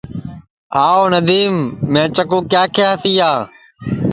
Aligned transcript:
آو 0.85 1.01
ندیم 1.13 1.55
میں 1.91 2.07
چکُو 2.15 2.39
کیا 2.51 2.63
کیہیا 2.75 2.89
تیا 3.01 3.31